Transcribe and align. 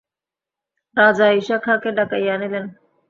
রাজা 0.97 1.27
ইশা 1.31 1.57
খাঁকে 1.57 1.89
ডাকাইয়া 1.97 2.33
আনিলেন। 2.35 2.65